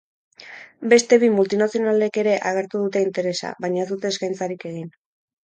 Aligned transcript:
Beste 0.93 1.19
bi 1.23 1.29
multinazionalek 1.33 2.17
ere 2.21 2.33
agertu 2.53 2.83
dute 2.85 3.05
interesa, 3.09 3.53
baina 3.67 3.85
ez 3.85 3.87
dute 3.93 4.13
eskaintzarik 4.15 4.69
egin. 4.75 4.91